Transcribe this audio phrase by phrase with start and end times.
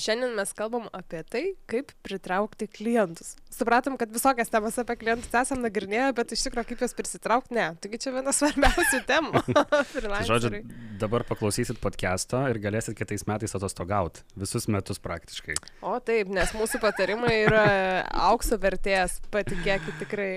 [0.00, 3.34] Šiandien mes kalbam apie tai, kaip pritraukti klientus.
[3.52, 7.66] Supratom, kad visokias temas apie klientus esam nagrinėję, bet iš tikrųjų kaip juos prisitraukti, ne.
[7.82, 9.42] Taigi čia viena svarbiausių temų.
[10.30, 10.62] Žodžiu,
[11.02, 14.24] dabar paklausysit podcast'o ir galėsit kitais metais atostogauti.
[14.40, 15.58] Visus metus praktiškai.
[15.84, 17.64] O taip, nes mūsų patarimai yra
[18.30, 20.30] aukso vertės, patikėkit tikrai.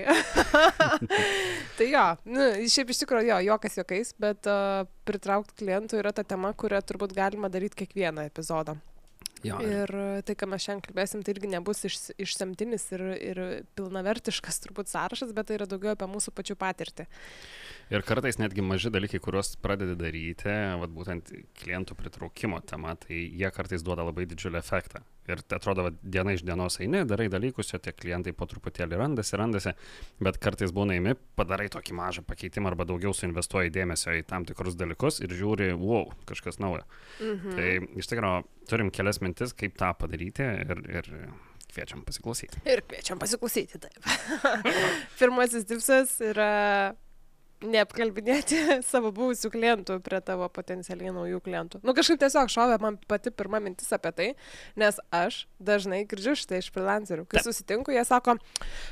[1.78, 6.26] tai jo, nu, šiaip iš tikrųjų jo, jokas jokais, bet uh, pritraukti klientų yra ta
[6.26, 8.76] tema, kurią turbūt galima daryti kiekvieną epizodą.
[9.44, 9.90] Jo, ir
[10.24, 13.40] tai, ką mes šiandien kalbėsim, tai irgi nebus iš, išsemtinis ir, ir
[13.76, 17.06] pilnavertiškas turbūt sąrašas, bet tai yra daugiau apie mūsų pačių patirtį.
[17.92, 20.48] Ir kartais netgi maži dalykai, kuriuos pradedi daryti,
[20.80, 25.04] vat, būtent klientų pritraukimo tema, tai jie kartais duoda labai didžiulį efektą.
[25.30, 28.98] Ir tai atrodo, vat, diena iš dienos eini, darai dalykus, čia tie klientai po truputėlį
[29.00, 29.72] randasi, randasi,
[30.24, 34.76] bet kartais būna eimi, padarai tokį mažą pakeitimą arba daugiau suinvestuoji dėmesio į tam tikrus
[34.76, 36.84] dalykus ir žiūri, wow, kažkas naujo.
[37.22, 37.56] Mhm.
[37.56, 41.10] Tai iš tikrųjų turim kelias mintis, kaip tą padaryti ir, ir
[41.74, 42.60] kviečiam pasiklausyti.
[42.68, 44.04] Ir kviečiam pasiklausyti, taip.
[45.18, 46.94] Pirmasis tipsas yra
[47.64, 48.58] neapkalbinėti
[48.92, 51.80] savo buvusių klientų prie tavo potencialiai naujų klientų.
[51.86, 54.28] Nu kažkaip tiesiog šovė man pati pirma mintis apie tai,
[54.80, 57.26] nes aš dažnai girdžiu štai iš freelancerių.
[57.30, 58.36] Kai susitinku, jie sako,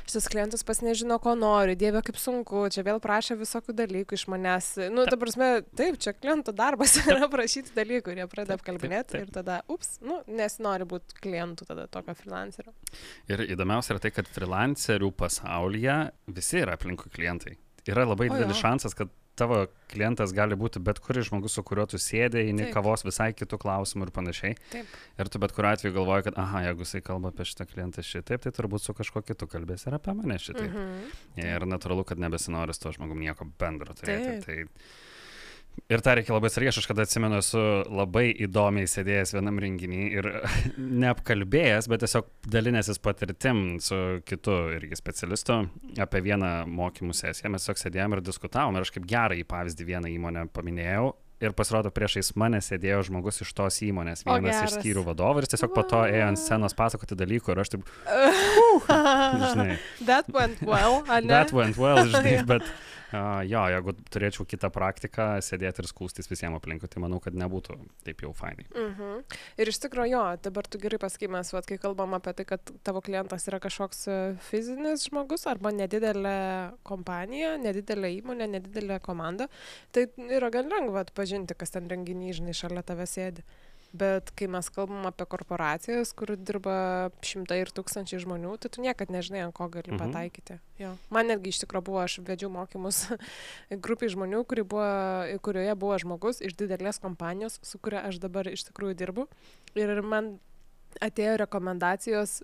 [0.09, 4.27] šis klientas pas nežino, ko nori, dieve kaip sunku, čia vėl prašė visokių dalykų iš
[4.33, 4.71] manęs.
[4.93, 9.33] Nu, ta prasme, taip, čia kliento darbas yra prašyti dalykų ir jie pradeda apkalbinėti ir
[9.33, 12.73] tada, ups, nu, nesinori būti klientų tada tokio freelancerio.
[13.31, 15.99] Ir įdomiausia yra tai, kad freelancerių pasaulyje
[16.33, 17.57] visi yra aplinkui klientai
[17.89, 21.99] yra labai didelis šansas, kad tavo klientas gali būti bet kuris žmogus, su kuriuo tu
[22.01, 24.57] sėdė, eini kavos visai kitų klausimų ir panašiai.
[24.73, 24.97] Taip.
[25.19, 28.43] Ir tu bet kuriuo atveju galvoji, kad, aha, jeigu jisai kalba apie šitą klientą šitaip,
[28.45, 30.69] tai turbūt su kažkuo kitu kalbės ir apie mane šitaip.
[30.69, 31.15] Mhm.
[31.41, 34.37] Ir natūralu, kad nebesinori su to žmogum nieko bendro turėti.
[34.45, 34.69] Taip.
[34.69, 35.01] Tai,
[35.91, 40.29] Ir tą reikia labai atsargiai, aš kažkada atsimenu, esu labai įdomiai sėdėjęs vienam renginį ir
[41.03, 45.59] neapkalbėjęs, bet tiesiog dalinęsis patirtim su kitu irgi specialistu
[46.01, 47.51] apie vieną mokymų sesiją.
[47.53, 51.11] Mes tiesiog sėdėjom ir diskutavom ir aš kaip gerą į pavyzdį vieną įmonę paminėjau.
[51.43, 55.73] Ir pasirodo, priešais mane sėdėjo žmogus iš tos įmonės, vienas iš skyrių vadovų ir tiesiog
[55.75, 57.89] po to ėjo ant scenos pasakoti dalykų ir aš taip...
[58.73, 59.75] Uh, žinai.
[60.07, 61.29] That went well, ne?
[61.29, 62.65] That went well, žinai, bet...
[63.13, 67.75] Uh, jo, jeigu turėčiau kitą praktiką, sėdėti ir skūstis visiems aplinkui, tai manau, kad nebūtų
[68.07, 68.65] taip jau fainai.
[68.71, 69.01] Uh mhm.
[69.01, 69.37] -huh.
[69.61, 73.45] Ir iš tikrųjų, jo, dabar tu gerai pasakymės, kai kalbam apie tai, kad tavo klientas
[73.47, 74.17] yra kažkoks e,
[74.49, 79.47] fizinis žmogus arba nedidelė kompanija, nedidelė įmonė, nedidelė komanda,
[79.91, 83.45] tai yra gan lengva atpažinti, kas ten renginį, žinai, šalia tave sėdi.
[83.93, 89.11] Bet kai mes kalbam apie korporacijas, kur dirba šimtai ir tūkstančiai žmonių, tai tu niekad
[89.13, 89.99] nežinai, ant ko gali mhm.
[90.01, 90.57] pataikyti.
[90.81, 90.95] Jo.
[91.13, 93.03] Man netgi iš tikrųjų buvo, aš vedžiau mokymus
[93.85, 94.87] grupiai žmonių, kuri buvo,
[95.45, 99.27] kurioje buvo žmogus iš didelės kompanijos, su kuria aš dabar iš tikrųjų dirbu.
[99.77, 100.35] Ir man
[101.03, 102.35] atėjo rekomendacijos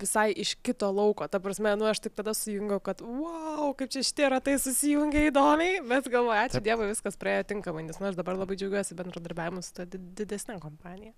[0.00, 1.26] visai iš kito lauko.
[1.28, 5.82] Ta prasme, nu aš tik tada sujungiau, kad wow, kaip čia šitie ratai susijungia įdomiai,
[5.88, 6.62] bet galvoju, ačiū.
[6.64, 11.14] Dievui, viskas praėjo tinkamai, nes nu, aš dabar labai džiaugiuosi bendradarbiavimu su ta didesnė kompanija.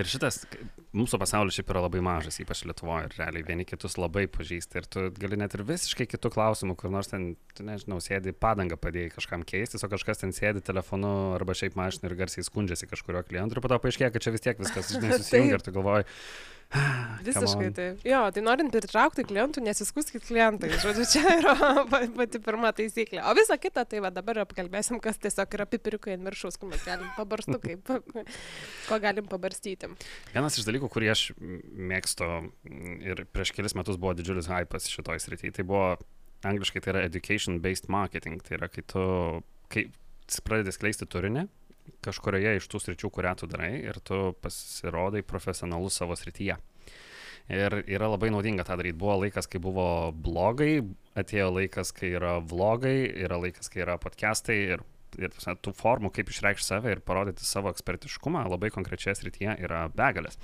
[0.00, 0.42] Ir šitas,
[0.96, 4.88] mūsų pasaulis šiaip yra labai mažas, ypač Lietuvoje, ir realiai vieni kitus labai pažįsti ir
[4.90, 9.14] tu gali net ir visiškai kitų klausimų, kur nors ten, tu nežinau, sėdi padangą padėjai
[9.16, 13.58] kažkam keistis, o kažkas ten sėdi telefonu arba šiaip mašinu ir garsiai skundžiasi kažkurio klientų
[13.58, 16.08] ir po to paaiškėja, kad čia vis tiek viskas, žinai, susijungia ir tu galvoji,
[17.26, 18.02] Visiškai taip.
[18.06, 20.70] Jo, tai norint pritraukti klientų, nesiskuskit klientai.
[20.78, 23.24] Žodžiu, čia yra pati pirma taisyklė.
[23.26, 26.84] O visa kita, tai va dabar apkalbėsim, kas tiesiog yra pipiriukai ant viršaus, kur mes
[26.86, 27.74] galim pabarstukai,
[28.88, 29.90] ko galim pabarstyti.
[30.30, 32.30] Vienas iš dalykų, kurį aš mėgstu
[33.02, 35.96] ir prieš kelis metus buvo didžiulis hypas šitoj srityje, tai buvo
[36.46, 38.38] angliškai tai yra education-based marketing.
[38.46, 39.02] Tai yra, kai tu
[39.70, 39.88] kai
[40.46, 41.48] pradedi skleisti turinį,
[42.04, 46.56] kažkurioje iš tų sričių, kurią tu darai ir tu pasirodai profesionalus savo srityje.
[47.50, 48.98] Ir yra labai naudinga tą daryti.
[49.00, 50.84] Buvo laikas, kai buvo blogai,
[51.18, 54.84] atėjo laikas, kai yra vlogai, yra laikas, kai yra podcastai ir,
[55.18, 60.38] ir tų formų, kaip išreikšti save ir parodyti savo ekspertiškumą labai konkrečioje srityje yra begalės.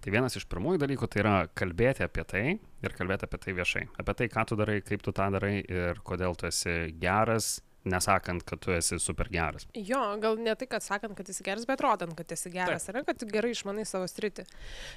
[0.00, 3.84] Tai vienas iš pirmųjų dalykų tai yra kalbėti apie tai ir kalbėti apie tai viešai.
[4.00, 8.44] Apie tai, ką tu darai, kaip tu tą darai ir kodėl tu esi geras nesakant,
[8.46, 9.66] kad tu esi super geras.
[9.74, 12.98] Jo, gal ne tai, kad sakant, kad esi geras, bet rodant, kad esi geras, ar
[12.98, 14.46] ne, kad gerai išmanai savo sritį.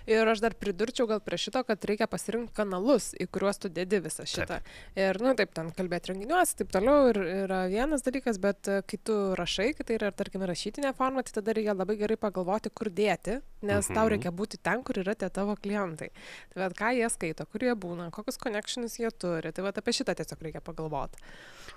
[0.10, 4.02] Ir aš dar pridurčiau gal prie šito, kad reikia pasirinkti kanalus, į kuriuos tu dedi
[4.04, 4.60] visą šitą.
[4.60, 4.74] Taip.
[4.98, 9.02] Ir, nu, taip, ten kalbėti renginiuose, taip toliau, ir yra vienas dalykas, bet e, kai
[9.06, 12.92] tu rašai, kai tai yra, tarkim, rašytinė forma, tai tada reikia labai gerai pagalvoti, kur
[12.94, 13.96] dėti nes mhm.
[13.98, 16.10] tau reikia būti ten, kur yra tie tavo klientai.
[16.54, 19.52] Tai vad, ką jie skaito, kur jie būna, kokius connections jie turi.
[19.56, 21.22] Tai vad, apie šitą tiesiog reikia pagalvoti.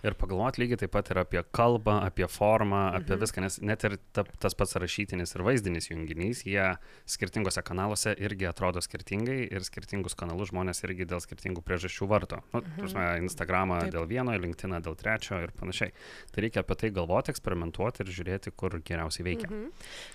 [0.03, 3.23] Ir pagalvoti lygiai taip pat ir apie kalbą, apie formą, apie mhm.
[3.23, 6.65] viską, nes net ir ta, tas pats rašytinis ir vaizdinis junginys, jie
[7.11, 12.41] skirtingose kanaluose irgi atrodo skirtingai ir skirtingus kanalus žmonės irgi dėl skirtingų priežasčių varto.
[12.53, 12.79] Nu, mhm.
[12.81, 13.95] Prasme, Instagramą taip.
[13.95, 15.95] dėl vieno, LinkedIn dėl trečio ir panašiai.
[16.33, 19.51] Tai reikia apie tai galvoti, eksperimentuoti ir žiūrėti, kur geriausiai veikia.
[19.51, 19.71] Mhm.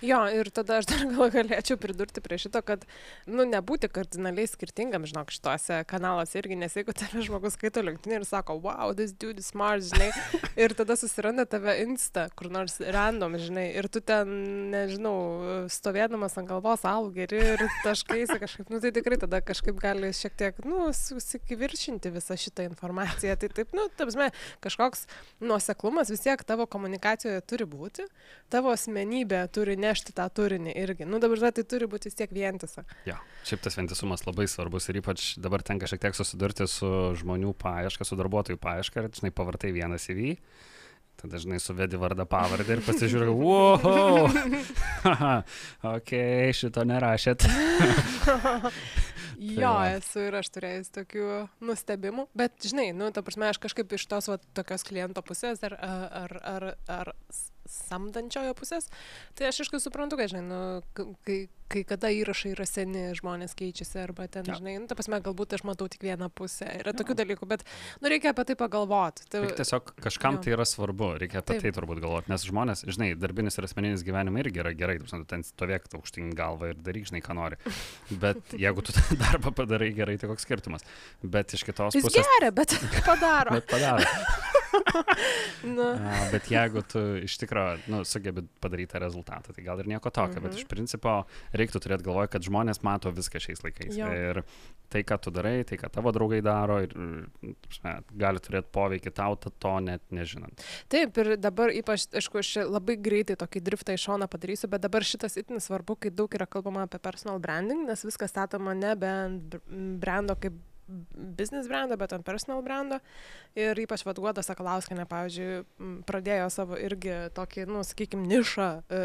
[0.08, 2.84] Jo, ir tada aš dar gal galėčiau pridurti prie šito, kad,
[3.26, 8.26] nu, nebūti kardinaliai skirtingam, žinok, šituose kanaluose irgi, nes jeigu tave žmogus skaito LinkedIn ir
[8.28, 10.10] sako, wow, this dude is smart, žinai,
[10.64, 14.32] ir tada susiranda tave insta, kur nors random, žinai, ir tu ten,
[14.72, 20.36] nežinau, stovėdamas ant galvos algeri ir taškaisi kažkaip, nu tai tikrai tada kažkaip gali šiek
[20.38, 23.36] tiek, nu, susikiviršinti visą šitą informaciją.
[23.38, 24.30] Tai taip, nu, tapsme,
[24.64, 25.06] kažkoks
[25.44, 28.06] nuoseklumas vis tiek tavo komunikacijoje turi būti,
[28.52, 31.08] tavo asmenybė turi nešti tą turinį irgi.
[31.08, 32.84] Nu, dabar tai turi būti vis tiek vientisa.
[33.08, 33.18] Ja,
[33.48, 36.88] šiaip tas vientisumas labai svarbus ir ypač dabar tenka šiek tiek susidurti su
[37.20, 40.36] žmonių paieška, su darbuotojų paieška ir, žinai, pavartai tai vieną CV,
[41.18, 44.28] tada dažnai suvedi vardą pavardę ir pasižiūrėjau, wow,
[45.96, 46.12] ok,
[46.54, 47.42] šito nerašėt.
[49.62, 51.28] jo, esu ir aš turėjęs tokių
[51.68, 55.74] nustebimų, bet žinai, nu, ta prasme, aš kažkaip iš tos va, tokios kliento pusės ar,
[55.82, 56.68] ar, ar,
[57.00, 57.12] ar
[57.68, 58.88] samdančiojo pusės,
[59.38, 61.38] tai aš aišku suprantu, kad, žinai, nu, kai,
[61.68, 64.56] kai kada įrašai yra seni, žmonės keičiasi arba ten, ja.
[64.58, 66.68] žinai, nu, ta prasme, galbūt aš matau tik vieną pusę.
[66.80, 66.96] Yra ja.
[66.96, 67.64] tokių dalykų, bet,
[68.00, 69.28] nu, reikia apie tai pagalvoti.
[69.28, 70.44] Tai, Reik tiesiog kažkam ja.
[70.46, 71.66] tai yra svarbu, reikia apie Taip.
[71.66, 75.44] tai turbūt galvoti, nes žmonės, žinai, darbinis ir asmeninis gyvenimas irgi yra gerai, tu ten
[75.46, 77.60] stovėk aukštyn galvą ir daryk, žinai, ką nori.
[78.22, 80.86] Bet jeigu tu tą darbą padarai gerai, tai koks skirtumas.
[81.22, 82.28] Bet iš kitos Jis pusės...
[82.36, 82.76] Geria, bet
[83.08, 83.58] padaro.
[83.58, 84.56] bet padaro.
[85.76, 85.88] nu.
[85.96, 87.57] A, bet jeigu tu iš tikrųjų
[87.90, 90.46] nu, sugebi padaryti tą rezultatą, tai gal ir nieko tokio, mhm.
[90.46, 91.14] bet iš principo
[91.56, 93.96] reiktų turėti galvoje, kad žmonės mato viską šiais laikais.
[93.98, 94.08] Jo.
[94.12, 94.42] Ir
[94.92, 96.94] tai, ką tu darai, tai, ką tavo draugai daro, ir,
[97.84, 100.64] ne, gali turėti poveikį tau, to net nežinant.
[100.92, 105.06] Taip, ir dabar ypač, aišku, aš labai greitai tokį driftą į šoną padarysiu, bet dabar
[105.06, 109.12] šitas itin svarbu, kai daug yra kalbama apie personal branding, nes viskas statoma ne be
[110.00, 110.56] brando kaip
[110.88, 112.98] business brando, bet ant personal brando.
[113.58, 115.62] Ir ypač Vadguoda Sakalauskinė, pavyzdžiui,
[116.08, 119.02] pradėjo savo irgi tokį, nu, sakykime, nišą e,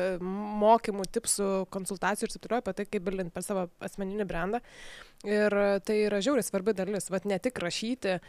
[0.64, 4.64] mokymų, tipsų, konsultacijų ir taip toliau apie tai, kaip bilinti per savo asmeninį brandą.
[5.24, 5.54] Ir
[5.88, 8.20] tai yra žiauriai svarbi dalis, vad ne tik rašyti e,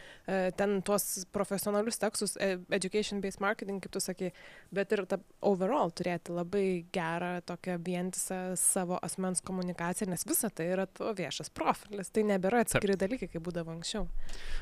[0.55, 4.29] ten tuos profesionalius tekstus, e, education-based marketing, kaip tu sakai,
[4.71, 10.69] bet ir ta overall turėti labai gerą tokią vientisą savo asmens komunikaciją, nes visa tai
[10.71, 14.07] yra tavo viešas profilis, tai nebėra atskiri dalykai, kaip būdavo anksčiau.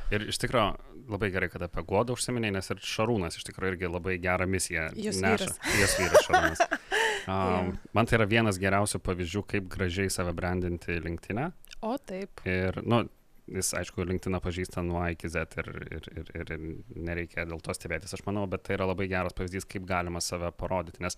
[0.10, 3.94] Ir iš tikrųjų labai gerai, kad apie Guodą užsiminėjai, nes ir Šarūnas iš tikrųjų irgi
[3.94, 5.54] labai gerą misiją Jūs neša.
[5.78, 6.66] Jis vyras Šarūnas.
[7.28, 7.74] Um.
[7.96, 11.52] Man tai yra vienas geriausių pavyzdžių, kaip gražiai save brandinti linktinę.
[11.84, 12.44] O taip.
[12.48, 13.04] Ir, nu,
[13.52, 16.52] jis, aišku, LinkedIn pažįsta nuo A iki Z ir, ir, ir, ir
[16.96, 20.52] nereikia dėl to stebėtis, aš manau, bet tai yra labai geras pavyzdys, kaip galima save
[20.60, 21.18] parodyti, nes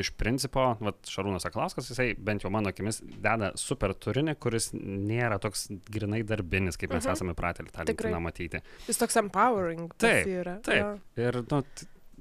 [0.00, 5.40] iš principo, vat, Šarūnas Aklauskas, jisai bent jau mano akimis deda super turinį, kuris nėra
[5.42, 7.10] toks grinai darbinis, kaip mes uh mhm.
[7.10, 7.18] -huh.
[7.18, 8.62] esame pratę tą LinkedIn matyti.
[8.88, 9.94] Jis toks empowering.
[9.98, 10.58] Taip, yra.
[10.62, 10.78] taip.
[11.16, 11.28] Ja.
[11.28, 11.62] Ir, nu,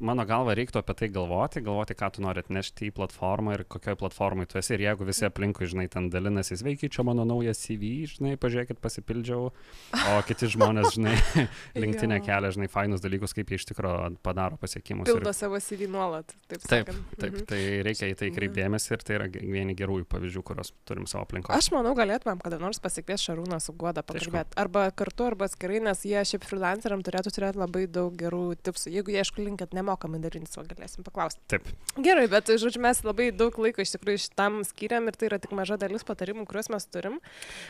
[0.02, 3.98] mano galva reiktų apie tai galvoti, galvoti, ką tu nori atnešti į platformą ir kokioje
[4.00, 4.74] platformoje tu esi.
[4.78, 9.52] Ir jeigu visi aplinkui, žinai, ten dalinasi, sveiki, čia mano naujas CV, žinai, pažiūrėkit, pasipildžiau,
[9.52, 11.16] o kiti žmonės, žinai,
[11.84, 15.08] linktinė kelia, žinai, fainus dalykus, kaip jie iš tikrųjų padaro pasiekimus.
[15.10, 15.38] Pildo ir...
[15.38, 16.36] savo CV nuolat.
[16.48, 17.48] Taip, taip, taip mhm.
[17.50, 21.58] tai reikia į tai kreipdėmėsi ir tai yra vieni gerųjų pavyzdžių, kuriuos turim savo aplinkoje.
[21.58, 24.58] Aš manau, galėtumėm kada nors pasikviesti Šarūną su Guoda pakalbėti.
[24.60, 28.92] Arba kartu, arba atskirai, nes jie šiaip freelanceriam turėtų turėti labai daug gerų tipsų.
[28.94, 31.44] Jeigu jie, aišku, linkit nemokamai dalintis, o galėsim paklausti.
[31.52, 31.68] Taip.
[32.00, 35.54] Gerai, bet, žodžiu, mes labai daug laiko iš tikrųjų šitam skiriam ir tai yra tik
[35.58, 37.20] maža dalis patarimų, kuriuos mes turim.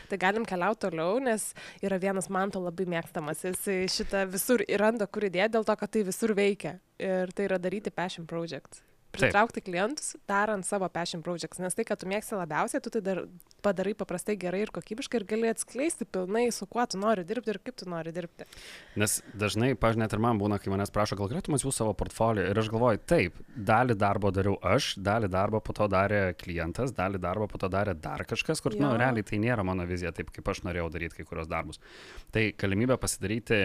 [0.08, 1.50] Tai galim keliauti toliau, nes
[1.84, 3.44] yra vienas man to labai mėgstamas.
[3.44, 6.78] Jis šitą visur randa, kur idėja dėl to, kad tai visur veikia.
[7.02, 9.68] Ir tai yra daryti passion project pritraukti Taip.
[9.68, 13.24] klientus, darant savo passion projects, nes tai, ką tu mėgsti labiausiai, tu tai dar
[13.64, 17.60] padarai paprastai gerai ir kokybiškai ir gali atskleisti pilnai, su kuo tu nori dirbti ir
[17.64, 18.46] kaip tu nori dirbti.
[19.00, 22.44] Nes dažnai, pažiūrėjau, net ir man būna, kai manęs prašo, gal galėtum atsiųsti savo portfolio
[22.50, 27.22] ir aš galvoju, taip, dalį darbo dariau aš, dalį darbo po to darė klientas, dalį
[27.22, 30.32] darbo po to darė dar kažkas, kur, na, nu, realiai tai nėra mano vizija, taip
[30.34, 31.80] kaip aš norėjau daryti kai kurios darbus.
[32.34, 33.60] Tai galimybė pasidaryti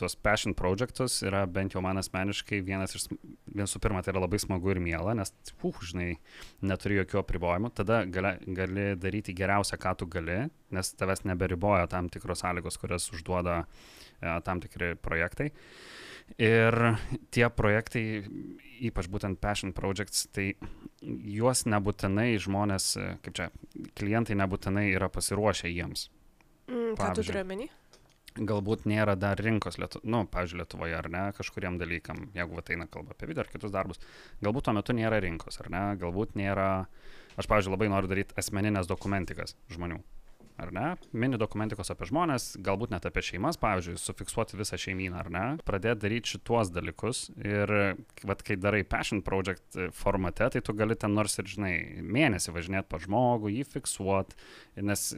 [0.00, 3.06] tuos passion projectus yra bent jau man asmeniškai vienas iš,
[3.56, 6.10] visų pirma, tai yra labai smagu ir miela, nes, uh, žinai,
[6.66, 10.42] neturi jokių apribojimų, tada gali, gali daryti geriausia, ką tu gali,
[10.74, 15.50] nes tavęs neberiboja tam tikros sąlygos, kurias užduoda e, tam tikri projektai.
[16.38, 16.76] Ir
[17.34, 18.04] tie projektai,
[18.86, 20.52] ypač būtent passion projects, tai
[21.02, 22.92] juos nebūtinai žmonės,
[23.24, 23.50] kaip čia,
[23.98, 26.06] klientai nebūtinai yra pasiruošę jiems.
[26.70, 27.66] Mm, ką tu turi omeny?
[28.38, 32.86] Galbūt nėra dar rinkos, lietu, nu, pavyzdžiui, Lietuvoje ar ne, kažkuriem dalykam, jeigu va eina
[32.90, 34.00] kalba apie video ar kitus darbus,
[34.44, 36.70] galbūt tuo metu nėra rinkos, ar ne, galbūt nėra,
[37.36, 39.98] aš, pavyzdžiui, labai noriu daryti asmeninės dokumentikas žmonių,
[40.60, 45.30] ar ne, mini dokumentikos apie žmonės, galbūt net apie šeimas, pavyzdžiui, sufiksuoti visą šeimyną, ar
[45.32, 47.74] ne, pradėti daryti šituos dalykus ir,
[48.22, 52.92] vad, kai darai passion project formate, tai tu gali ten nors ir, žinai, mėnesį važinėti
[52.92, 54.38] pa žmogų, jį fiksuoti,
[54.86, 55.10] nes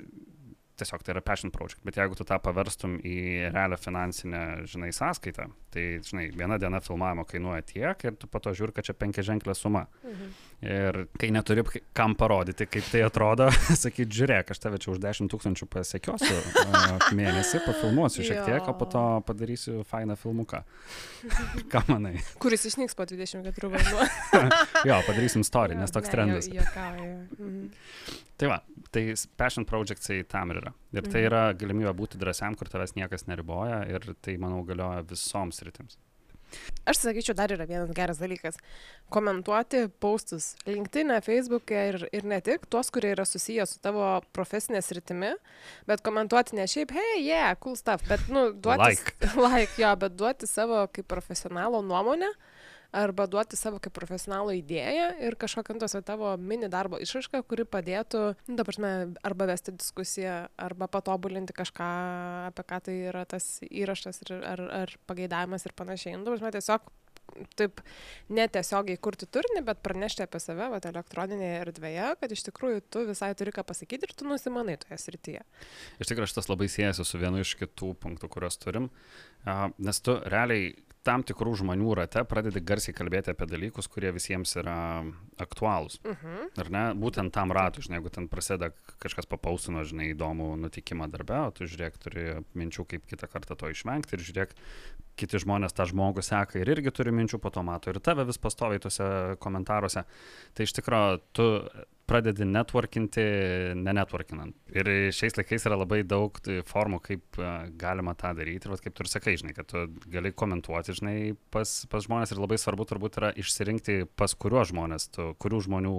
[0.83, 1.81] tiesiog tai yra passion project.
[1.87, 3.17] Bet jeigu tu tą paverstum į
[3.55, 8.53] realią finansinę, žinai, sąskaitą, tai, žinai, viena diena filmavimo kainuoja tiek ir tu po to
[8.57, 9.87] žiūri, kad čia penkia ženklė suma.
[10.03, 10.33] Mhm.
[10.62, 11.65] Ir kai neturi
[11.97, 13.49] kam parodyti, kaip tai atrodo,
[13.83, 16.37] sakyt, žiūrėk, aš tave čia už 10 tūkstančių pasiekiosiu
[17.19, 20.62] mėnesį, pafilmuosiu šiek tiek, o po to padarysiu fainą filmuką.
[21.73, 22.15] Ką manai?
[22.43, 24.07] Kuris išnyks po 24 valandų.
[24.87, 26.51] jo, padarysim story, nes toks ne, trendas.
[26.53, 27.17] Juokauju.
[27.41, 27.67] Mhm.
[28.43, 28.59] Tai va,
[28.91, 29.03] tai
[29.39, 30.73] passion projectsai tam ir yra.
[30.91, 31.27] Ir tai mhm.
[31.29, 36.01] yra galimybė būti drąsiam, kur tavęs niekas neriboja ir tai, manau, galioja visoms rytims.
[36.85, 38.59] Aš sakyčiau, dar yra vienas geras dalykas-
[39.15, 44.83] komentuoti postus LinkedIn, Facebook'e ir, ir ne tik tuos, kurie yra susiję su tavo profesinė
[44.85, 45.33] sritimi,
[45.89, 49.17] bet komentuoti ne šiaip, hey, yeah, cool stuff, bet, nu, duoti, like.
[49.47, 52.29] like, jo, bet duoti savo kaip profesionalo nuomonę.
[52.29, 52.52] Uh,
[52.93, 58.25] arba duoti savo kaip profesionalo idėją ir kažkokią tos tavo mini darbo išraišką, kuri padėtų,
[58.49, 61.93] nu, dabar mes, arba vesti diskusiją, arba patobulinti kažką,
[62.51, 66.19] apie ką tai yra tas įrašas ir, ar, ar pageidavimas ir panašiai.
[66.19, 66.93] Nu, dabar mes tiesiog
[67.57, 67.81] taip
[68.35, 73.33] netiesiogiai kurti turinį, bet pranešti apie save vat, elektroninėje erdvėje, kad iš tikrųjų tu visai
[73.39, 75.45] turi ką pasakyti ir tu nusimanai toje srityje.
[76.03, 78.91] Iš tikrųjų, šitas labai siejasi su vienu iš kitų punktų, kuriuos turim,
[79.79, 80.75] nes tu realiai
[81.07, 84.77] tam tikrų žmonių rate pradedi garsiai kalbėti apie dalykus, kurie visiems yra
[85.43, 85.99] aktualūs.
[86.03, 86.37] Uh mhm.
[86.37, 86.61] -huh.
[86.63, 86.85] Ar ne?
[86.95, 88.71] Būtent tam ratui, žinai, jeigu ten prasideda
[89.03, 93.71] kažkas papausino, žinai, įdomų nutikimą darbę, o tu žiūrėk, turi minčių, kaip kitą kartą to
[93.71, 94.55] išvengti ir žiūrėk,
[95.17, 98.39] kiti žmonės tą žmogų seka ir irgi turi minčių, po to mato ir tave vis
[98.39, 100.05] pastoviai tuose komentaruose.
[100.55, 101.47] Tai iš tikrųjų, tu
[102.12, 103.25] pradedi networkinti,
[103.81, 104.57] ne networkinant.
[104.76, 106.37] Ir šiais laikais yra labai daug
[106.69, 107.50] formų, kaip e,
[107.81, 108.69] galima tą daryti.
[108.69, 111.16] Ir vat, kaip tu ir sakai, žinai, kad tu gali komentuoti, žinai,
[111.54, 115.97] pas, pas žmonės ir labai svarbu turbūt yra išsirinkti, pas kuriuos žmonės, tu, kurių žmonių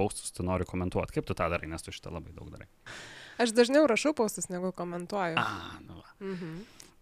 [0.00, 1.18] paustus tu nori komentuoti.
[1.18, 2.70] Kaip tu tą darai, nes tu šitą labai daug darai.
[3.40, 5.40] Aš dažniau rašau paustus, negu komentuoju.
[5.40, 6.02] A, nu.
[6.20, 6.60] Mhm.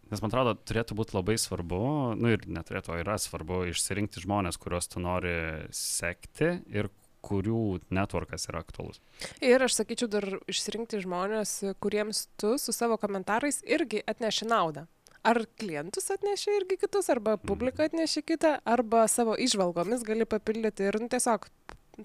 [0.09, 1.79] Nes man atrodo, turėtų būti labai svarbu,
[2.17, 5.35] nu ir neturėtų, o yra svarbu išsirinkti žmonės, kuriuos tu nori
[5.75, 6.89] sekti ir
[7.25, 9.01] kurių networkas yra aktualus.
[9.45, 14.87] Ir aš sakyčiau dar išsirinkti žmonės, kuriems tu su savo komentarais irgi atneši naudą.
[15.27, 17.91] Ar klientus atneši irgi kitus, arba publiką mhm.
[17.91, 21.49] atneši kitą, arba savo išvalgomis gali papildyti ir nu, tiesiog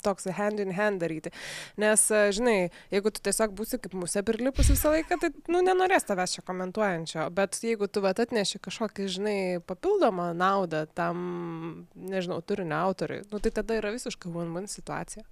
[0.02, 1.32] toks hand in hand daryti.
[1.78, 2.58] Nes, e, žinai,
[2.94, 7.28] jeigu tu tiesiog būsi kaip musė prilipus visą laiką, tai, nu, nenorės tavęs čia komentuojančio.
[7.36, 13.54] Bet jeigu tu vat atneši kažkokį, žinai, papildomą naudą tam, nežinau, turinio autoriui, nu, tai
[13.54, 15.26] tada yra visiškai one-one situacija.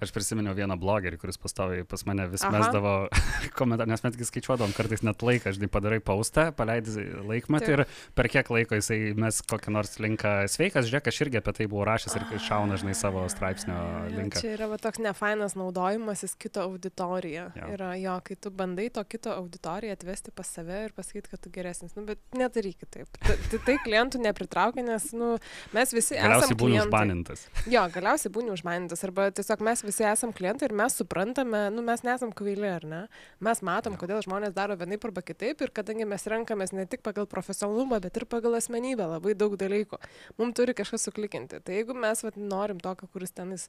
[0.00, 2.54] Aš prisiminiau vieną blogerį, kuris pastoviai pas mane vis Aha.
[2.54, 2.94] mesdavo
[3.58, 7.74] komentarą, nes mes tik skaičiuodom kartais net laiką, žinai, padarai paustą, paleidai laikmatį Taip.
[7.76, 11.68] ir per kiek laiko jisai mes kokį nors linką sveikas, žiūrėk, aš irgi apie tai
[11.70, 13.76] buvau rašęs ir šauna, žinai, savo straipsnio
[14.12, 14.40] linką.
[14.42, 17.46] Čia yra va, toks nefainas naudojimasis kito auditoriją.
[17.56, 17.68] Ja.
[17.74, 21.52] Yra jo, kai tu bandai to kito auditoriją atvesti pas save ir pasakyti, kad tu
[21.54, 21.94] geresnis.
[21.98, 23.10] Nu, bet nedaryk taip.
[23.22, 25.34] Tai, tai klientų nepritraukia, nes nu,
[25.76, 26.36] mes visi esame.
[26.36, 27.46] Galiausiai būni užbanintas.
[27.72, 29.04] Jo, galiausiai būni užbanintas.
[29.08, 33.02] Arba tiesiog mes visi esame klientai ir mes suprantame, nu, mes nesam kvaili, ar ne?
[33.44, 34.02] Mes matom, ja.
[34.02, 38.18] kodėl žmonės daro vienaip arba kitaip ir kadangi mes renkamės ne tik pagal profesionalumą, bet
[38.20, 40.00] ir pagal asmenybę, labai daug dalykų.
[40.40, 41.60] Mums turi kažkas suklikinti.
[41.64, 43.66] Tai jeigu mes vat, norim tokio, kuris tenis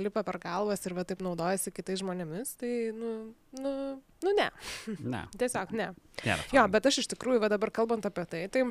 [0.00, 3.10] lipa per galvas ir va taip naudojasi kitais žmonėmis, tai, nu,
[3.58, 3.72] nu,
[4.26, 4.50] nu ne.
[5.00, 5.24] Ne.
[5.40, 5.90] Tiesiog ne.
[6.24, 8.64] Nėra jo, bet aš iš tikrųjų, va dabar kalbant apie tai, tai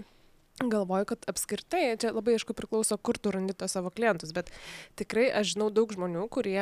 [0.59, 4.51] galvoju, kad apskritai, čia labai aišku priklauso, kur tu randi tos savo klientus, bet
[4.99, 6.59] tikrai aš žinau daug žmonių, kurie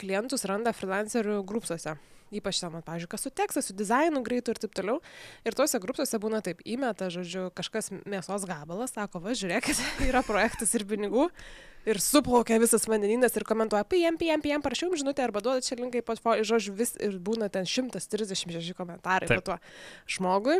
[0.00, 1.98] klientus randa freelancerių grupsuose
[2.34, 5.00] ypač ten, pavyzdžiui, kas su tekstu, su dizainu greitu ir taip toliau.
[5.46, 10.74] Ir tuose grupsuose būna taip, įmeta, žodžiu, kažkas mėsos gabalas, sako, va, žiūrėkit, yra projektas
[10.78, 11.28] ir pinigų.
[11.88, 15.78] Ir suplaukia visas vandeninas ir komentuoja, PM, PM, PM, parašiau jums žinutę arba duodat čia
[15.80, 16.02] linkai
[16.44, 19.56] žodžiu, vis ir būna ten 136 komentarai po tuo
[20.04, 20.58] žmogui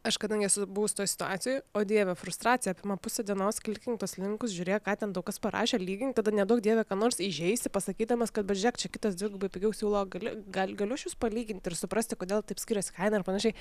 [0.00, 4.54] Aš kadangi esu buvus toje situacijoje, o dieve, frustracija apima pusę dienos, klikink tos linkus,
[4.56, 8.48] žiūrėk, ką ten daug kas parašė, lygink, tada nedaug dieve, ką nors įžeisti, pasakydamas, kad
[8.48, 12.40] bežiūrėk, čia kitas dvigubai pigiau siūlo, gali, gal, galiu aš jūs palyginti ir suprasti, kodėl
[12.48, 13.52] taip skiriasi kaina ir panašiai.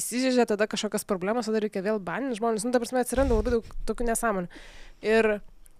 [0.00, 3.70] Įsižeidžia tada kažkokios problemos, tada reikia vėl baninti žmonės, nu, ta prasme, atsiranda labai daug
[3.84, 4.64] tokių nesąmonių.
[5.04, 5.32] Ir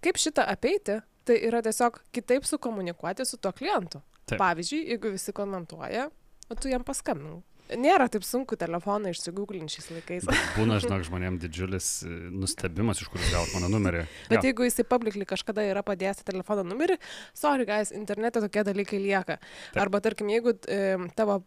[0.05, 4.05] kaip šitą apeiti, tai yra tiesiog kitaip sukomunikuoti su tuo klientu.
[4.27, 4.37] Taip.
[4.43, 6.11] Pavyzdžiui, jeigu visi komentuoja,
[6.51, 10.27] o tu jam paskambink Nėra taip sunku telefoną išsigūglinti šiais laikais.
[10.55, 14.05] Būna, žinok, žmonėms didžiulis e, nustebimas, iš kur gauti mano numerį.
[14.29, 14.51] Bet jo.
[14.51, 16.99] jeigu jisai publikly kažkada yra padėjęs telefono numerį,
[17.37, 19.39] sorry, guys, internete tokie dalykai lieka.
[19.41, 19.81] Taip.
[19.83, 20.79] Arba tarkim, jeigu e,
[21.19, 21.41] tavo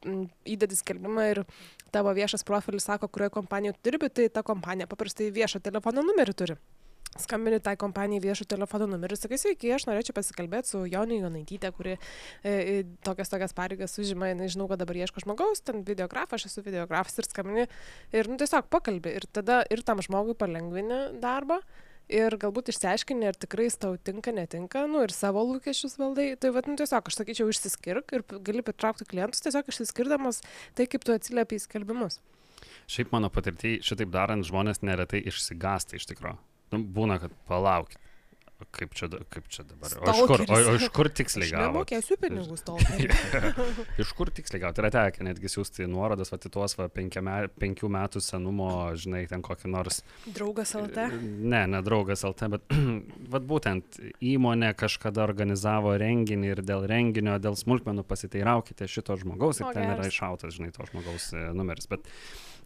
[0.45, 1.45] įdedi skelbimą ir
[1.95, 6.61] tavo viešas profilis sako, kurioje kompanijoje dirbi, tai ta kompanija paprastai viešą telefono numerį turi
[7.19, 11.97] skambini tai kompanijai viešo telefono numerį, sakai, sveiki, aš norėčiau pasikalbėti su Jonė Jonaitytė, kuri
[11.97, 11.99] e,
[12.53, 12.77] e,
[13.07, 17.29] tokias tokias pareigas užima, nežinau, kad dabar ieško žmogaus, ten videografas, aš esu videografas ir
[17.29, 21.61] skambini ir, nu, tiesiog pakalbė ir tada ir tam žmogui palengvini darbą.
[22.11, 26.33] Ir galbūt išsiaiškini, ar tikrai tau tinka, netinka, nu ir savo lūkesčius valdai.
[26.43, 30.43] Tai vad, nu tiesiog, aš sakyčiau, išsiskirk ir gali pritraukti klientus, tiesiog išsiskirdamas
[30.75, 32.19] tai, kaip tu atsiliepi į skelbimus.
[32.91, 36.41] Šiaip mano patirtį, šitaip darant, žmonės neretai išsigasta iš tikrųjų.
[36.75, 37.99] Nu, būna, kad palaukit.
[38.69, 39.93] Kaip čia, kaip čia dabar?
[40.05, 41.81] O iš kur, o, o iš kur tiksliai gavo?
[41.81, 42.77] Mokėsiu pinigus tol.
[44.01, 44.75] iš kur tiksliai gavo?
[44.77, 48.69] Tai yra tekę netgi siūsti nuorodas, va, tuos va, penkiame, penkių metų senumo,
[49.01, 50.03] žinai, ten kokį nors.
[50.29, 51.07] Draugas LT?
[51.41, 52.77] Ne, ne draugas LT, bet
[53.33, 59.71] va, būtent įmonė kažkada organizavo renginį ir dėl renginio, dėl smulkmenų pasiteiraukite šito žmogaus ir
[59.71, 60.03] o, ten geras.
[60.05, 61.89] yra iššautas, žinai, to žmogaus e, numeris.
[61.91, 62.05] Bet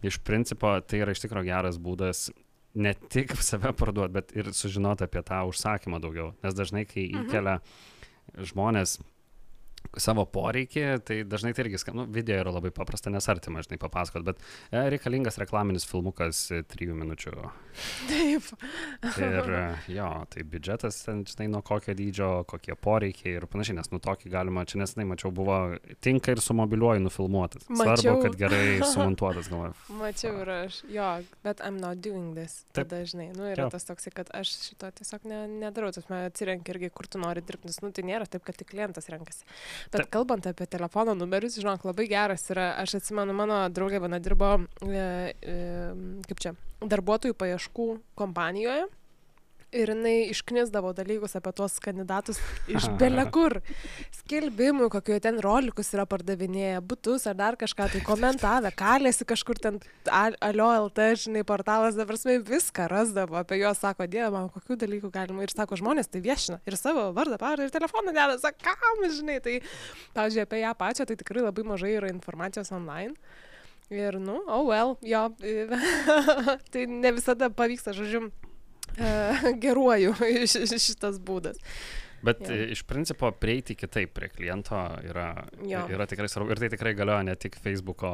[0.05, 2.29] iš principo tai yra iš tikrųjų geras būdas
[2.75, 6.33] ne tik save parduoti, bet ir sužinoti apie tą užsakymą daugiau.
[6.45, 7.27] Nes dažnai, kai mhm.
[7.27, 7.59] įkelia
[8.51, 8.99] žmonės
[10.01, 14.25] savo poreikį, tai dažnai tai irgi, nu, video yra labai paprasta, nes artima, žinai, papasakot,
[14.27, 17.35] bet e, reikalingas reklaminis filmukas e, trijų minučių.
[18.09, 18.49] Taip.
[19.23, 19.63] ir e,
[19.95, 24.33] jo, tai biudžetas, ten, žinai, nuo kokio dydžio, kokie poreikiai ir panašiai, nes nu tokį
[24.33, 25.59] galima, čia nesinai mačiau, buvo
[26.05, 27.69] tinka ir su mobiliuoju nufilmuotas.
[27.71, 28.01] Mačiau.
[28.03, 29.77] Svarbu, kad gerai sumontuotas, galvoju.
[30.01, 31.11] Mačiau ir aš, jo,
[31.47, 32.63] bet I'm not doing this.
[32.73, 32.89] Taip.
[32.91, 33.73] Tada, žinai, nu, yra jo.
[33.75, 37.43] tas toks, kad aš šito tiesiog ne, nedarau, tas man atsirenki irgi, kur tu nori
[37.45, 39.47] dirbti, nes, nu, tai nėra taip, kad tik klientas renkasi.
[39.93, 40.09] Bet Ta.
[40.19, 42.73] kalbant apie telefono numerius, žinok, labai geras yra.
[42.83, 45.07] Aš atsimenu, mano draugė viena dirbo, e,
[45.41, 45.57] e,
[46.29, 46.55] kaip čia,
[46.85, 47.89] darbuotojų paieškų
[48.19, 48.87] kompanijoje
[49.75, 52.39] ir jinai išknisdavo dalykus apie tuos kandidatus
[52.75, 53.59] iš belekur.
[54.21, 59.81] Skelbimų, kokiu ten rolikus yra pardavinėję, būtus ar dar kažką, tai komentavę, kalėsi kažkur ten,
[60.11, 65.13] alio LT, žinai, portalas, dabar smai viską rasdavo, apie juos sako, dieve, man kokių dalykų
[65.15, 65.45] galima.
[65.45, 66.61] Ir sako, žmonės tai viešina.
[66.69, 69.59] Ir savo vardą, pavardę ir telefoną deda, sako, kam, žinai, tai,
[70.17, 73.17] pavyzdžiui, apie ją pačią, tai tikrai labai mažai yra informacijos online.
[73.93, 75.27] Ir, nu, oh well, jo,
[76.73, 78.31] tai ne visada pavyksta, žodžiu,
[79.65, 80.15] geruoju
[80.87, 81.61] šitas būdas.
[82.25, 82.57] Bet ja.
[82.73, 85.29] iš principo prieiti kitaip prie kliento yra,
[85.61, 85.83] jo.
[85.93, 86.55] yra tikrai svarbu.
[86.55, 88.13] Ir tai tikrai galioja ne tik Facebook'o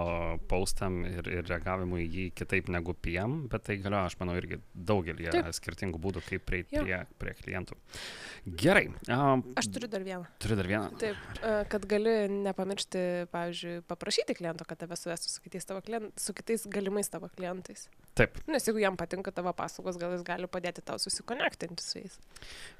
[0.50, 5.30] postam ir, ir reagavimui jį kitaip negu PM, bet tai galioja, aš manau, irgi daugelį
[5.56, 7.78] skirtingų būdų, kaip prieiti prie, prie klientų.
[8.60, 8.86] Gerai.
[9.06, 10.26] Um, aš turiu dar vieną.
[10.42, 10.90] Turiu dar vieną.
[11.00, 16.34] Taip, kad gali nepamiršti, pavyzdžiui, paprašyti kliento, kad tave suvestų su kitais, tavo klient, su
[16.36, 17.86] kitais galimais tavo klientais.
[18.18, 18.40] Taip.
[18.50, 22.16] Nes jeigu jam patinka tavo paslaugos, gal jis gali padėti tau susikonektinti su jais.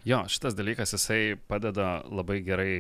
[0.09, 2.75] Jo, šitas dalykas, jisai tai padeda labai gerai,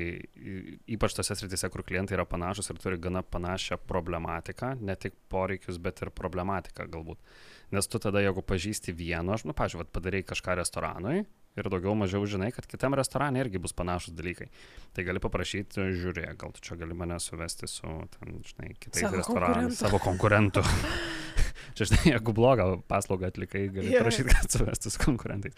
[0.88, 5.81] ypač tose srityse, kur klientai yra panašus ir turi gana panašią problematiką, ne tik poreikius,
[5.83, 7.20] bet ir problematiką galbūt.
[7.74, 11.24] Nes tu tada, jeigu pažįsti vieno, aš, nu, pažiūrėjau, padarai kažką restoranui
[11.59, 14.49] ir daugiau mažiau žinai, kad kitam restorane irgi bus panašus dalykai.
[14.95, 19.81] Tai gali paprašyti, žiūrėk, gal tu čia gali mane suvesti su, ten, žinai, kitais restoranais,
[19.81, 20.65] savo konkurentu.
[21.79, 24.03] Čia, žinai, jeigu blogą paslaugą atlikai, gali yeah.
[24.03, 25.55] prašyti, kad suvesti su konkurentais.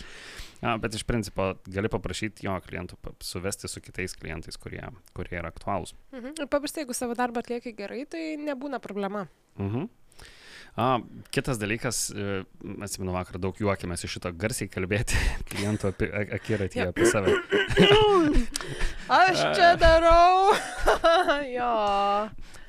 [0.60, 4.82] Ja, bet iš principo gali paprašyti jo klientų suvesti su kitais klientais, kurie,
[5.16, 5.96] kurie yra aktualūs.
[6.12, 6.36] Mhm.
[6.36, 9.24] Ir paprastai, jeigu savo darbą atlieki gerai, tai nebūna problema.
[9.60, 9.88] Mhm.
[10.72, 12.44] A, kitas dalykas, e,
[12.80, 15.18] atsimenu, vakar daug juokėmės iš šito garsiai kalbėti
[15.50, 16.08] klientų apie
[16.38, 17.34] akiratį apie save.
[19.20, 20.54] Aš čia darau.
[21.58, 21.74] jo.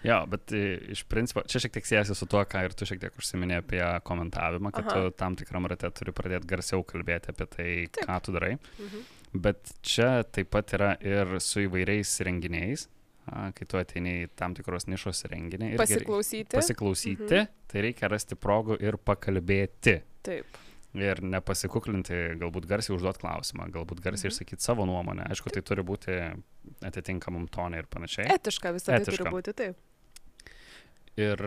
[0.04, 3.00] Jo, bet e, iš principo, čia šiek tiek siejasi su tuo, ką ir tu šiek
[3.06, 4.96] tiek užsiminė apie komentavimą, kad Aha.
[4.98, 8.10] tu tam tikram rate turi pradėti garsiau kalbėti apie tai, Taip.
[8.10, 8.58] ką tu darai.
[8.84, 9.08] Mhm.
[9.48, 12.90] Bet čia taip pat yra ir su įvairiais renginiais
[13.26, 15.74] kai tu ateini į tam tikros nišos renginį.
[15.80, 16.52] Pasiklausyti.
[16.56, 17.56] Pasiklausyti, mhm.
[17.72, 20.00] tai reikia rasti progų ir pakalbėti.
[20.26, 20.60] Taip.
[20.94, 24.36] Ir nepasikuklinti, galbūt garsiai užduoti klausimą, galbūt garsiai mhm.
[24.36, 25.26] išsakyti savo nuomonę.
[25.34, 26.20] Aišku, tai turi būti
[26.86, 28.28] atitinkamam tonai ir panašiai.
[28.36, 29.24] Etiška visada Etiška.
[29.24, 29.82] turi būti, taip.
[31.14, 31.42] Ir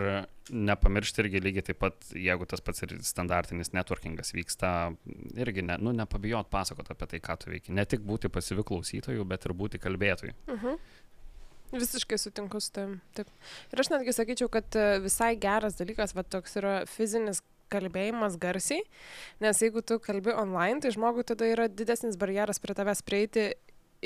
[0.55, 4.69] nepamiršti irgi lygiai taip pat, jeigu tas pats ir standartinis networkingas vyksta,
[5.35, 7.75] irgi ne, nu, nepabijot pasakoti apie tai, ką tu veiki.
[7.75, 10.37] Ne tik būti pasyviu klausytoju, bet ir būti kalbėtoju.
[10.47, 10.67] Uh mhm.
[10.67, 10.96] -huh.
[11.73, 13.01] Visiškai sutinku su tam.
[13.17, 13.31] Taip.
[13.73, 18.85] Ir aš netgi sakyčiau, kad e, visai geras dalykas, va toks yra fizinis kalbėjimas garsiai,
[19.43, 23.49] nes jeigu tu kalbi online, tai žmogui tada yra didesnis barjeras prie tavęs prieiti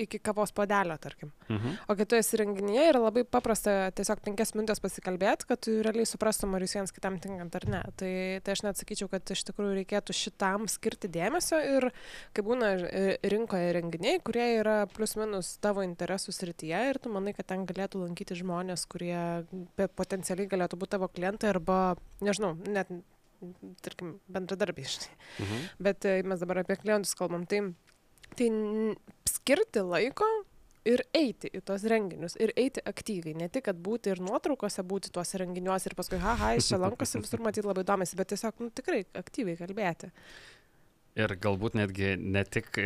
[0.05, 1.33] iki kavos podelio, tarkim.
[1.49, 1.77] Mhm.
[1.89, 6.09] O kai tu esi renginyje, yra labai paprasta tiesiog penkias minutės pasikalbėti, kad tu realiai
[6.09, 7.83] suprastum, ar jūs vienas kitam tinkant ar ne.
[8.01, 8.13] Tai,
[8.45, 11.91] tai aš net sakyčiau, kad iš tikrųjų reikėtų šitam skirti dėmesio ir
[12.37, 17.35] kai būna e, rinkoje renginiai, kurie yra plus minus tavo interesų srityje ir tu manai,
[17.37, 19.47] kad ten galėtų lankyti žmonės, kurie
[19.99, 21.81] potencialiai galėtų būti tavo klientai arba,
[22.25, 22.91] nežinau, net
[23.85, 24.89] tarkim, bendradarbiai.
[25.41, 25.63] Mhm.
[25.81, 27.47] Bet e, mes dabar apie klientus kalbam.
[27.49, 27.71] Tai
[28.39, 28.47] Tai
[29.41, 30.27] skirti laiko
[30.89, 35.13] ir eiti į tuos renginius, ir eiti aktyviai, ne tik, kad būti ir nuotraukose, būti
[35.13, 38.71] tuose renginiuose ir paskui, haha, jis čia lankosi visur matyti labai įdomiai, bet tiesiog, nu,
[38.73, 40.11] tikrai aktyviai kalbėti.
[41.19, 42.77] Ir galbūt netgi ne tik,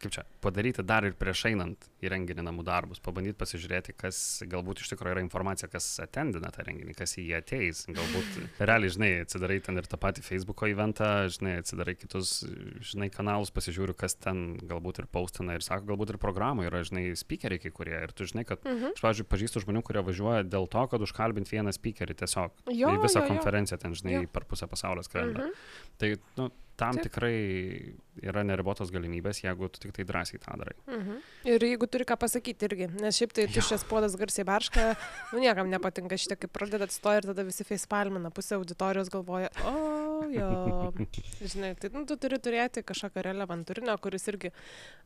[0.00, 4.80] kaip čia, padaryti dar ir prieš einant į renginį namų darbus, pabandyti pasižiūrėti, kas galbūt
[4.80, 7.82] iš tikrųjų yra informacija, kas atendina tą renginį, kas į jį ateis.
[7.88, 8.38] Galbūt
[8.70, 12.32] realiai, žinai, atsidarai ten ir tą patį Facebook'o eventą, žinai, atsidarai kitus,
[12.92, 17.10] žinai, kanalus, pasižiūriu, kas ten galbūt ir paustina ir sako, galbūt ir programų yra, žinai,
[17.20, 17.96] speakeriai kai kurie.
[18.00, 18.94] Ir tu žinai, kad, -huh.
[18.94, 22.56] aš, pavyzdžiui, pažįstu žmonių, kurie važiuoja dėl to, kad užkalbinti vieną speakerį tiesiog.
[22.72, 24.32] Jo, į visą jo, konferenciją ten, žinai, jo.
[24.32, 25.50] per pusę pasaulio skrenda.
[25.50, 25.88] -huh.
[26.00, 26.50] Tai, nu,
[26.80, 27.06] tam Taip.
[27.08, 27.36] tikrai
[28.24, 30.76] yra neribotos galimybės, jeigu tu tik tai drąsiai tą darai.
[30.88, 31.20] Mhm.
[31.52, 34.86] Ir jeigu turi ką pasakyti irgi, nes šiaip tai tuščias podas garsiai barška,
[35.34, 39.74] nu niekam nepatinka šitie, kai pradeda atstoja ir tada visi facepalmina, pusė auditorijos galvoja, o
[40.32, 40.50] jo,
[41.52, 44.52] žinai, tai nu, tu turi turėti kažkokią relevanturinę, kuris irgi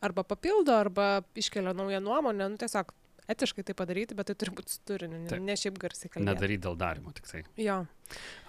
[0.04, 1.08] arba papildo, arba
[1.38, 2.94] iškelia naują nuomonę, nu tiesiog
[3.30, 6.28] etiškai tai padaryti, bet tai turi būti su turiniu, ne, ne šiaip garsiai kalbėti.
[6.30, 7.44] Nedaryti dėl darimo tik tai.
[7.60, 7.78] Jo.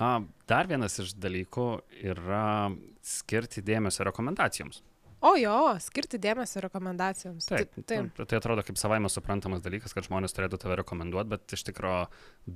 [0.04, 0.10] A,
[0.50, 1.68] dar vienas iš dalykų
[2.12, 2.72] yra
[3.06, 4.82] skirti dėmesio rekomendacijoms.
[5.26, 7.48] O jo, skirti dėmesio rekomendacijoms.
[7.50, 8.12] Taip, taip.
[8.14, 12.04] Tai, tai atrodo kaip savaime suprantamas dalykas, kad žmonės turėtų tave rekomenduoti, bet iš tikrųjų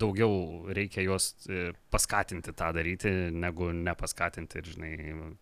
[0.04, 0.34] daugiau
[0.78, 4.92] reikia juos e, paskatinti tą daryti, negu nepaskatinti ir, žinai,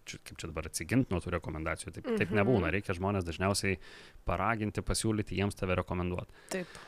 [0.08, 1.98] kaip čia dabar atsiginti nuo tų rekomendacijų.
[1.98, 2.22] Taip, mhm.
[2.22, 3.82] taip nebūna, reikia žmonės dažniausiai
[4.28, 6.46] paraginti, pasiūlyti jiems tave rekomenduoti.
[6.54, 6.80] Taip.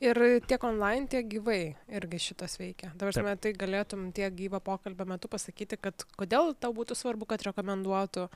[0.00, 2.92] Ir tiek online, tiek gyvai irgi šitas veikia.
[2.98, 7.44] Dabar mes tai galėtum tiek gyvo pokalbio metu pasakyti, kad kodėl tau būtų svarbu, kad
[7.46, 8.26] rekomenduotų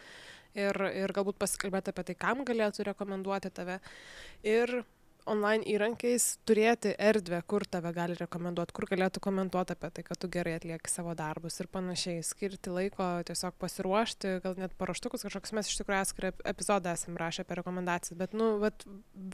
[0.59, 3.79] ir, ir galbūt pasikalbėti apie tai, kam galėtų rekomenduoti tave.
[4.47, 4.81] Ir
[5.29, 10.31] online įrankiais turėti erdvę, kur tave gali rekomenduoti, kur galėtų komentuoti apie tai, kad tu
[10.33, 12.23] gerai atlieki savo darbus ir panašiai.
[12.27, 17.45] Skirti laiko tiesiog pasiruošti, gal net paruoštukus kažkoks mes iš tikrųjų esame epizodą esame rašę
[17.45, 18.87] apie rekomendacijas, bet, nu, vat,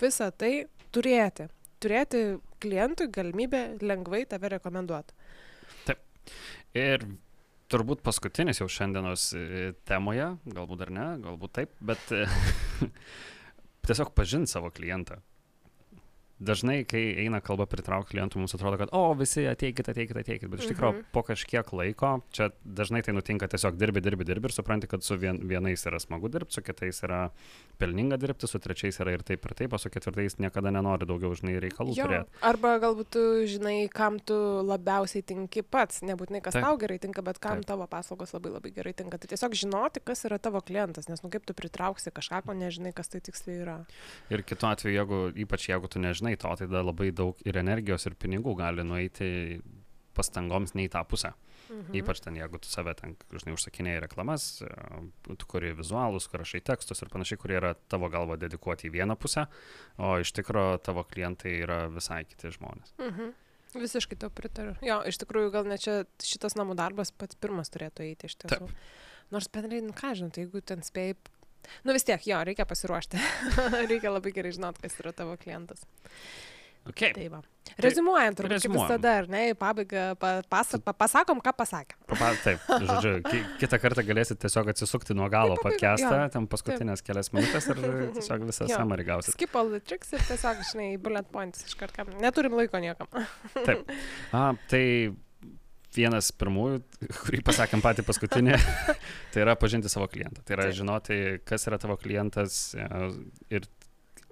[0.03, 0.53] visą tai
[0.95, 1.51] turėti.
[1.83, 2.23] Turėti
[2.63, 5.17] klientui galimybę lengvai tave rekomenduoti.
[5.89, 6.01] Taip.
[6.77, 7.05] Ir
[7.73, 12.27] turbūt paskutinis jau šiandienos e, temoje, galbūt dar ne, galbūt taip, bet e,
[13.87, 15.21] tiesiog pažinti savo klientą
[16.38, 20.62] dažnai, kai eina kalba pritraukti klientų, mums atrodo, kad, o, visi ateikit, ateikit, ateikit, bet
[20.62, 21.07] iš tikrųjų mhm.
[21.14, 25.16] po kažkiek laiko, čia dažnai tai nutinka tiesiog dirbi, dirbi, dirbi ir supranti, kad su
[25.20, 27.22] vien, vienais yra smagu dirbti, su kitais yra
[27.81, 31.33] pelninga dirbti, su trečiais yra ir taip ir taip, o su ketvirtais niekada nenori daugiau,
[31.37, 32.40] žinai, reikalų jo, turėti.
[32.46, 36.66] Arba galbūt tu žinai, kam tu labiausiai tinki pats, nebūtinai kas taip.
[36.66, 37.70] tau gerai tinka, bet kam taip.
[37.72, 39.20] tavo paslaugos labai labai gerai tinka.
[39.20, 42.92] Tai tiesiog žinoti, kas yra tavo klientas, nes, nu, kaip tu pritrauksi kažką, ko nežinai,
[42.96, 43.77] kas tai tiksliai yra.
[44.33, 47.57] Ir kitu atveju, jeigu, ypač jeigu tu nežinai, nežinai to, tai tada labai daug ir
[47.57, 49.61] energijos, ir pinigų gali nueiti
[50.17, 51.35] pastangoms ne į tą pusę.
[51.69, 51.97] Mhm.
[51.99, 54.62] Ypač ten, jeigu tu save ten, žinai, užsakinėjai reklamas,
[55.27, 59.17] tu kuri vizualus, kur rašai tekstus ir panašiai, kurie yra tavo galva dedikuoti į vieną
[59.19, 59.47] pusę,
[59.99, 62.95] o iš tikrųjų tavo klientai yra visai kiti žmonės.
[63.03, 63.35] Mhm.
[63.77, 64.77] Visiškai to pritariu.
[64.81, 68.71] Jo, iš tikrųjų, gal ne čia šitas namų darbas pats pirmas turėtų eiti iš tiesų.
[68.71, 68.87] Taip.
[69.35, 71.17] Nors bendrai, nu ką žinai, tai jeigu ten spėjai
[71.87, 73.23] Nu vis tiek, jo, reikia pasiruošti.
[73.91, 75.87] reikia labai gerai žinot, kas yra tavo klientas.
[76.87, 77.11] Okay.
[77.17, 77.41] Tai va.
[77.83, 81.99] Rezumuojant, turbūt kaip visada, ar ne, į pabaigą pa, pas, pa, pasakom, ką pasakėm.
[82.13, 87.11] Pa, taip, žodžiu, ki, kitą kartą galėsit tiesiog atsisukti nuo galo podcastą, ten paskutinės taip.
[87.11, 87.83] kelias minutės ir
[88.21, 89.35] tiesiog visą summary gausit.
[89.35, 92.07] Skip all the tricks ir tiesiog, žinai, bullet points iš karto.
[92.23, 93.11] Neturim laiko niekam.
[93.59, 93.91] taip.
[94.31, 94.85] A, tai
[95.97, 96.83] vienas pirmųjų,
[97.23, 98.59] kurį pasakėm patį paskutinį,
[99.33, 100.45] tai yra pažinti savo klientą.
[100.47, 102.87] Tai yra žinoti, kas yra tavo klientas e,
[103.57, 103.69] ir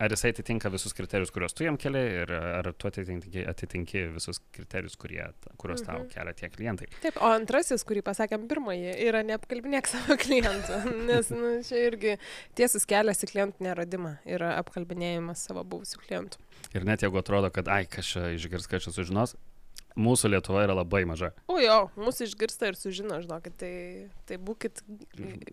[0.03, 4.40] ar jisai atitinka visus kriterijus, kuriuos tu jam keli ir ar tu atitinki, atitinki visus
[4.55, 5.22] kriterijus, kurie,
[5.61, 6.09] kuriuos tau mhm.
[6.11, 6.88] kelia tie klientai.
[7.05, 12.16] Taip, o antrasis, kurį pasakėm pirmąjį, yra neapkalbinėk savo klientų, nes nu, čia irgi
[12.59, 16.42] tiesus kelias į klientų neradimą yra apkalbinėjimas savo buvusių klientų.
[16.74, 19.37] Ir net jeigu atrodo, kad ai, kažkas išgirs, kažkas sužinos,
[19.94, 21.30] mūsų Lietuva yra labai maža.
[21.50, 23.72] O jo, mūsų išgirsta ir sužino, žinokit, tai,
[24.28, 24.83] tai būkit,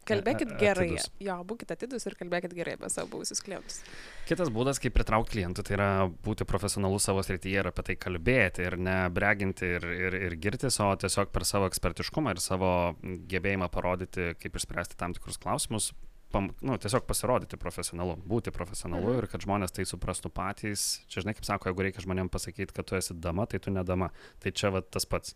[0.10, 0.88] kalbėkit gerai.
[0.96, 1.10] Atidus.
[1.22, 3.82] Jo, būkit atidus ir kalbėkit gerai apie savo buvusius klientus.
[4.30, 5.90] Kitas būdas, kaip pritraukti klientų, tai yra
[6.26, 10.90] būti profesionalus savo srityje ir apie tai kalbėti ir nebreginti ir, ir, ir girtis, o
[10.98, 15.92] tiesiog per savo ekspertiškumą ir savo gebėjimą parodyti, kaip išspręsti tam tikrus klausimus,
[16.32, 19.22] pam, nu, tiesiog pasirodyti profesionalu, būti profesionalu mhm.
[19.22, 21.02] ir kad žmonės tai suprastų patys.
[21.12, 23.84] Čia žinai, kaip sako, jeigu reikia žmonėm pasakyti, kad tu esi dama, tai tu ne
[23.88, 24.12] dama.
[24.44, 25.36] Tai čia va tas pats.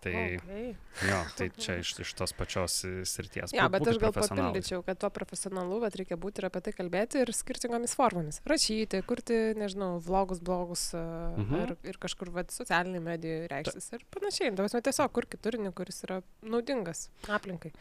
[0.00, 0.76] Tai, okay.
[1.08, 2.76] jo, tai čia iš, iš tos pačios
[3.08, 3.54] srities.
[3.56, 7.22] Ja, bet aš gal papildyčiau, kad tuo profesionalu vat, reikia būti ir apie tai kalbėti
[7.22, 8.42] ir skirtingomis formomis.
[8.48, 11.62] Rašyti, kurti, nežinau, vlogus, blogus uh -huh.
[11.62, 14.52] ir, ir kažkur vat, socialiniai medijai reikštis ir panašiai.
[14.84, 17.72] Tiesiog kurkit turinį, kuris yra naudingas aplinkai.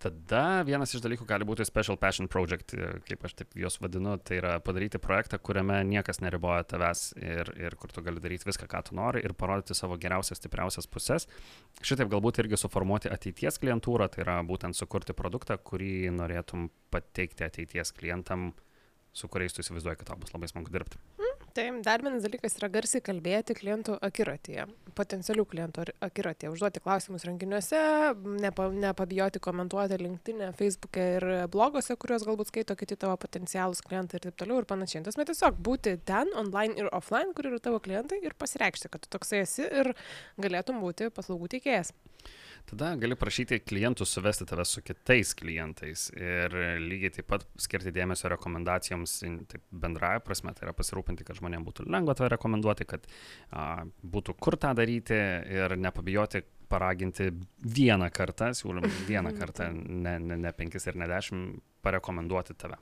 [0.00, 2.72] Tada vienas iš dalykų gali būti Special Passion Project,
[3.04, 7.76] kaip aš taip juos vadinu, tai yra padaryti projektą, kuriame niekas neriboja tavęs ir, ir
[7.76, 11.28] kur tu gali daryti viską, ką tu nori ir parodyti savo geriausias, stipriausias pusės.
[11.84, 17.92] Šitaip galbūt irgi suformuoti ateities klientūrą, tai yra būtent sukurti produktą, kurį norėtum pateikti ateities
[18.00, 18.54] klientam,
[19.12, 20.96] su kuriais tu įsivaizduoji, kad tau bus labai smagu dirbti.
[21.20, 21.39] Mm.
[21.54, 24.66] Tai dar vienas dalykas yra garsiai kalbėti klientų akiratyje,
[24.98, 27.80] potencialių klientų akiratyje, užduoti klausimus renginiuose,
[28.44, 34.28] nepa, nepabijoti komentuoti LinkedIn, Facebook'e ir blogose, kuriuos galbūt skaito kiti tavo potencialus klientai ir
[34.28, 35.02] taip toliau ir panašiai.
[35.08, 39.02] Tas met tiesiog būti ten, online ir offline, kur yra tavo klientai ir pasireikšti, kad
[39.02, 39.94] tu toksai esi ir
[40.38, 41.90] galėtum būti paslaugų teikėjas.
[42.70, 48.30] Tada gali prašyti klientų suvesti tave su kitais klientais ir lygiai taip pat skirti dėmesio
[48.30, 49.16] rekomendacijoms
[49.70, 53.08] bendraja prasme, tai yra pasirūpinti, kad žmonėms būtų lengva tave rekomenduoti, kad
[53.50, 55.18] a, būtų kur tą daryti
[55.50, 57.32] ir nepabijoti paraginti
[57.64, 62.78] vieną kartą, siūlym vieną kartą, ne, ne, ne penkis ir ne dešimt, parekomenduoti tave.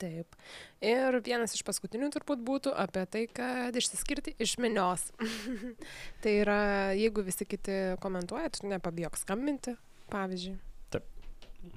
[0.00, 0.36] Taip.
[0.80, 5.10] Ir vienas iš paskutinių turbūt būtų apie tai, kad išsiskirti iš minios.
[6.24, 6.60] tai yra,
[6.96, 9.76] jeigu visi kiti komentuoja, tu nepabijok skambinti,
[10.12, 10.56] pavyzdžiui.
[10.94, 11.10] Taip.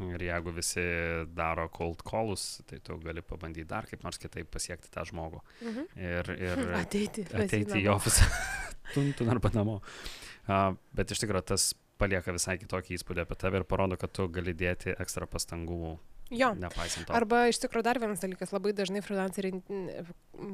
[0.07, 0.85] Ir jeigu visi
[1.35, 5.43] daro cold callus, tai tu gali pabandyti dar kaip nors kitaip pasiekti tą žmogų.
[5.65, 5.91] Mhm.
[5.99, 8.29] Ir, ir ateiti, ateiti į ofisą.
[8.93, 9.81] Tuntun arba namo.
[10.43, 14.27] Uh, bet iš tikrųjų tas palieka visai kitokį įspūdį apie tave ir parodo, kad tu
[14.31, 15.97] gali dėti ekstra pastangų
[16.31, 16.53] Jo.
[16.57, 17.13] Nepaisant to.
[17.15, 19.59] Arba iš tikrųjų dar vienas dalykas, labai dažnai freelanceriai,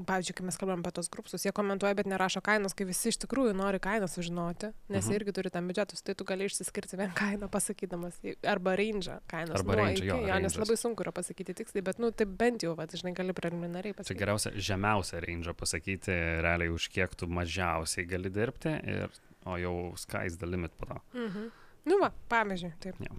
[0.07, 3.19] pavyzdžiui, kai mes kalbam apie tos grupsus, jie komentuoja, bet nerašo kainos, kai visi iš
[3.23, 5.11] tikrųjų nori kainą sužinoti, nes -huh.
[5.11, 5.19] jie mhm.
[5.19, 9.55] irgi turi tam biudžetus, tai tu gali išsiskirti vien kainą pasakydamas, arba range kainos.
[9.59, 12.75] Arba range, jo, jo, nes labai sunku yra pasakyti tiksliai, bet, nu, tai bent jau,
[12.75, 14.17] va, žinai, gali preliminariai pasakyti.
[14.17, 19.09] Čia geriausia žemiausia range pasakyti, realiai už kiek tu mažiausiai gali dirbti, ir,
[19.45, 21.01] o jau sky's the limit po to.
[21.13, 21.49] Mhm.
[21.89, 22.99] Nu, va, pavyzdžiui, taip.
[22.99, 23.13] Ja.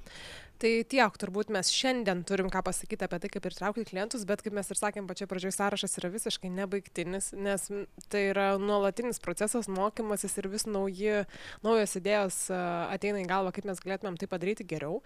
[0.60, 4.42] Tai tiek, turbūt mes šiandien turim ką pasakyti apie tai, kaip ir traukti klientus, bet
[4.44, 7.64] kaip mes ir sakėm, pačioje pradžioje sąrašas yra visiškai nebaigtinis, nes
[8.12, 11.22] tai yra nuolatinis procesas, mokymasis ir vis nauji,
[11.64, 15.00] naujos idėjos ateina į galvą, kaip mes galėtumėm tai padaryti geriau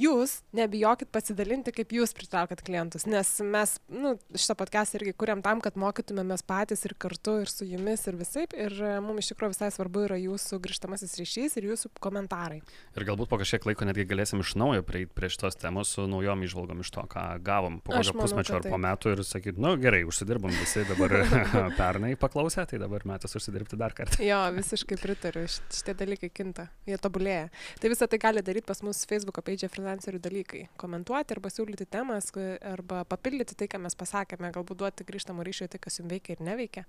[0.00, 5.62] jūs nebijokit pasidalinti, kaip jūs pritraukat klientus, nes mes, nu, šitą podcastą irgi kuriam tam,
[5.64, 9.54] kad mokytumėmės patys ir kartu, ir su jumis, ir visai, ir e, mums iš tikrųjų
[9.54, 12.60] visai svarbu yra jūsų grįžtamasis ryšys ir jūsų komentarai.
[12.94, 16.42] Ir galbūt po kažkiek laiko netgi galėsim iš naujo prieiti prie šitos temos su naujom
[16.46, 20.02] išvalgom iš to, ką gavom po kokio pusmečio ar po metų ir sakyti, nu gerai,
[20.08, 21.16] užsidirbom visi dabar
[21.80, 24.18] pernai paklausę, tai dabar metas užsidirbti dar kartą.
[24.24, 27.48] jo, visiškai pritariu, šitie dalykai kinta, jie tobulėja.
[27.80, 30.62] Tai visą tai gali daryti pas mus Facebook page freelancerių dalykai.
[30.80, 32.30] Komentuoti arba siūlyti temas,
[32.64, 36.44] arba papildyti tai, ką mes pasakėme, galbūt duoti grįžtamą ryšį tai, kas jums veikia ir
[36.44, 36.86] neveikia.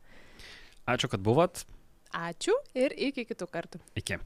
[0.87, 1.65] Ačiū, kad buvot.
[2.15, 3.81] Ačiū ir iki kitų kartų.
[3.99, 4.19] Iki.